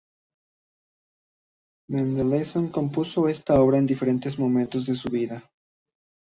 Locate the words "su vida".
4.95-5.47